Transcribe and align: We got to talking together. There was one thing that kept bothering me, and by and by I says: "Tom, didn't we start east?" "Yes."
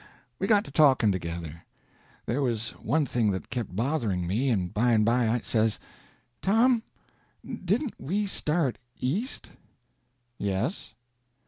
We 0.39 0.47
got 0.47 0.65
to 0.65 0.71
talking 0.71 1.11
together. 1.11 1.63
There 2.25 2.41
was 2.41 2.71
one 2.71 3.05
thing 3.05 3.29
that 3.33 3.51
kept 3.51 3.75
bothering 3.75 4.25
me, 4.25 4.49
and 4.49 4.73
by 4.73 4.93
and 4.93 5.05
by 5.05 5.29
I 5.29 5.41
says: 5.41 5.79
"Tom, 6.41 6.81
didn't 7.45 7.93
we 8.01 8.25
start 8.25 8.79
east?" 8.99 9.51
"Yes." 10.39 10.95